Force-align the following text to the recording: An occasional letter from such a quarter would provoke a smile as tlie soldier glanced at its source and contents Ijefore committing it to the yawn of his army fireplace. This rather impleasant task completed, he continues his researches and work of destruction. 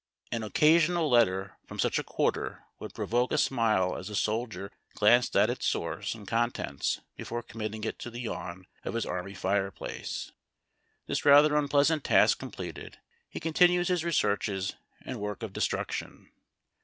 An 0.31 0.41
occasional 0.41 1.11
letter 1.11 1.57
from 1.67 1.77
such 1.77 1.99
a 1.99 2.03
quarter 2.03 2.63
would 2.79 2.95
provoke 2.95 3.31
a 3.31 3.37
smile 3.37 3.95
as 3.95 4.09
tlie 4.09 4.15
soldier 4.15 4.71
glanced 4.95 5.35
at 5.35 5.51
its 5.51 5.67
source 5.67 6.15
and 6.15 6.27
contents 6.27 7.01
Ijefore 7.19 7.47
committing 7.47 7.83
it 7.83 7.99
to 7.99 8.09
the 8.09 8.21
yawn 8.21 8.65
of 8.83 8.95
his 8.95 9.05
army 9.05 9.35
fireplace. 9.35 10.31
This 11.05 11.23
rather 11.23 11.55
impleasant 11.55 12.01
task 12.03 12.39
completed, 12.39 12.97
he 13.29 13.39
continues 13.39 13.89
his 13.89 14.03
researches 14.03 14.73
and 15.05 15.19
work 15.21 15.43
of 15.43 15.53
destruction. 15.53 16.31